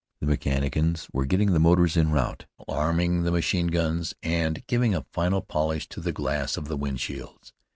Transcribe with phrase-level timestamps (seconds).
[0.19, 5.05] The mechanicians were getting the motors en route, arming the machine guns, and giving a
[5.13, 7.53] final polish to the glass of the wind shields.